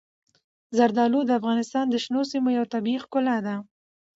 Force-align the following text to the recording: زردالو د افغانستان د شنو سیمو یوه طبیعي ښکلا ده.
زردالو 0.77 1.19
د 1.25 1.31
افغانستان 1.39 1.85
د 1.89 1.95
شنو 2.03 2.21
سیمو 2.31 2.49
یوه 2.57 2.67
طبیعي 2.73 2.99
ښکلا 3.03 3.37
ده. 3.45 3.55